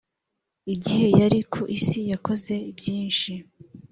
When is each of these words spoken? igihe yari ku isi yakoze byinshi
igihe 0.73 1.07
yari 1.19 1.39
ku 1.53 1.61
isi 1.77 1.99
yakoze 2.11 2.55
byinshi 2.77 3.31